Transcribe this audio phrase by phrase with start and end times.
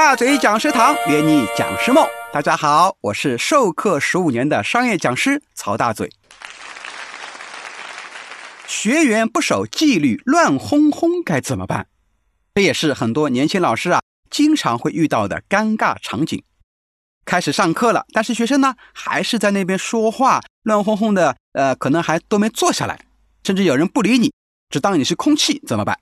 [0.00, 6.12] 大嘴讲师堂约你讲师梦，大家好，我是授课十五年的商业讲师曹大嘴。
[8.68, 11.88] 学员不守纪律，乱哄哄该怎么办？
[12.54, 14.00] 这也是很多年轻老师啊
[14.30, 16.44] 经常会遇到的尴尬场景。
[17.24, 23.00] 开始上课了，但是学生呢还是在那边说话，乱哄哄的，呃，可能还都没坐下来，
[23.42, 24.32] 甚至有人不理你，
[24.70, 25.98] 只当你是空气，怎么办？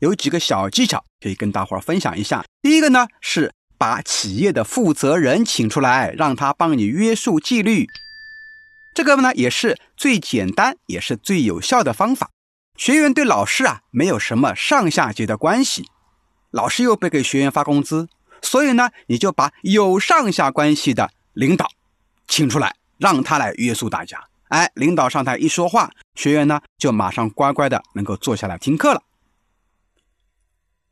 [0.00, 2.44] 有几个小技巧可以跟大伙儿分享一下。
[2.60, 7.86] 第一个呢是把企业的负责人请出来，让他帮你约束纪律。
[8.92, 12.28] 这个呢也是最简单也是最有效的方法。
[12.76, 15.86] 学员对老师啊没有什么上下级的关系，
[16.50, 18.08] 老师又不给学员发工资。
[18.42, 21.70] 所以呢，你就把有上下关系的领导
[22.26, 24.24] 请出来，让他来约束大家。
[24.48, 29.02] 哎，领导上台一说话，学员呢就马上乖乖的能够坐下来听课了。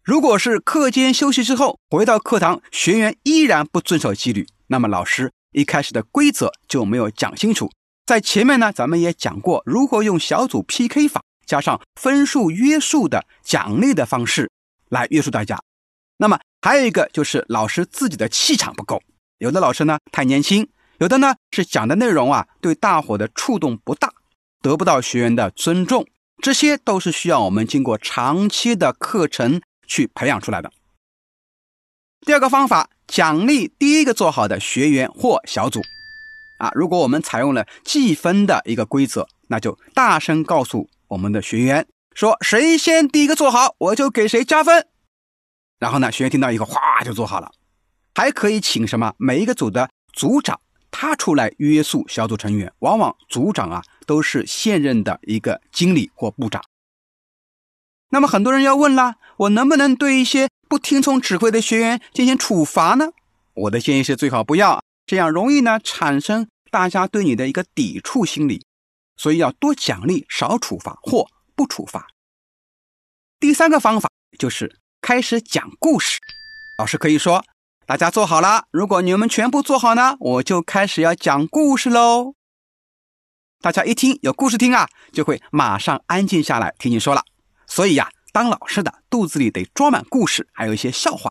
[0.08, 7.70] 如果是课间休息之后回到课堂，学员依然不遵守纪律，那么老师一开始的规则就没有讲清楚。
[8.06, 14.50] 在前面呢，咱们也讲过如何用小组 PK 法加上分数约束的奖励的方式
[14.88, 15.60] 来约束大家。
[16.16, 19.02] 那么还有一个就是老师自己的气场不够，
[19.36, 20.66] 有的老师呢太年轻，
[21.00, 24.10] 有的呢是讲的内容啊对大伙的触动不大，
[24.62, 26.06] 得不到学员的尊重，
[26.42, 30.70] 这些都是需要我们经过长期的课程去培养出来的。
[32.20, 35.80] 第二个方法，奖励第一个做好的学员或小组，
[36.58, 44.86] 啊，如果我们采用了计分的一个规则，那就大声告诉我们的学员说，谁先第一个做好，我就给谁加分。
[45.78, 47.50] 然后呢，学员听到以后，哗就做好了。
[48.14, 49.14] 还可以请什么？
[49.16, 52.72] 每一个组的组长他出来约束小组成员。
[52.80, 56.60] 往往组长啊都是现任的一个经理或部长。
[58.10, 63.10] 那么很多人要问了，我能不能对一些不听从指挥的学员进行处罚呢？
[63.54, 68.64] 我的建议是最好不要，这样容易呢产生大家对你的一个抵触心理。
[69.16, 72.06] 所以要多奖励，少处罚或不处罚。
[73.40, 74.76] 第三个方法就是。
[75.00, 76.18] 开始讲故事，
[76.76, 77.44] 老师可以说
[77.86, 82.34] ：“大家坐好了，如果你们全部坐好呢，我就开始要讲故事喽。”
[83.62, 87.22] 大家一听有故事听啊，就会马上安静下来听你说了。
[87.68, 91.30] 所以呀，当老师的肚子里得装满故事，还有一些笑话。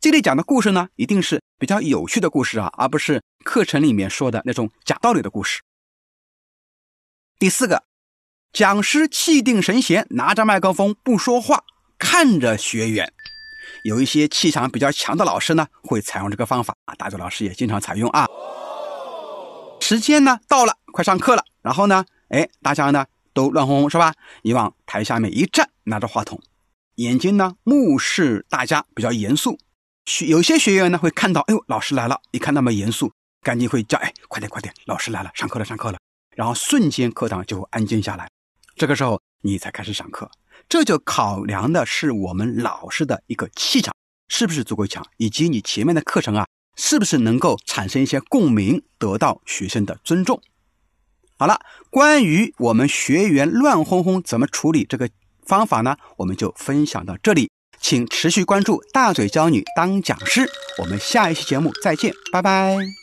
[0.00, 5.62] 这里讲的故事呢，一定是比较有趣的故事啊，而不是课程里面说的那种讲道理的故事。
[7.38, 7.84] 第四个，
[8.52, 11.64] 讲师气定神闲，拿着麦克风不说话。
[11.98, 13.12] 看着学员，
[13.84, 16.94] 有一些气场比较强的老师呢，会采用这个方法啊。
[16.96, 18.26] 大嘴老师也经常采用啊。
[19.80, 24.14] 时间呢到了，快上课了，然后呢，哎，大家呢都乱哄哄是吧？
[24.42, 26.40] 你往台下面一站，拿着话筒，
[26.96, 29.58] 眼睛呢目视大家，比较严肃。
[30.04, 35.98] 学有些学员呢会看到，哎呦，老师来了，一看那么严肃，赶紧会叫，哎，快点快点，老师来了，上课了上课了。
[36.34, 38.28] 然后瞬间课堂就会安静下来，
[38.74, 40.30] 这个时候你才开始上课。
[40.68, 43.94] 这就考量的是我们老师的一个气场
[44.28, 50.40] 是不是足够强，以及你前面的课程啊是不是能够产生一些共鸣，得到学生的尊重。
[51.42, 51.58] 好了，
[51.90, 55.10] 关于我们学员乱哄哄怎么处理这个
[55.44, 55.96] 方法呢？
[56.18, 60.48] 我们就分享到这里，请持续关注大嘴教你当讲师，
[60.78, 63.01] 我们下一期节目再见，拜拜。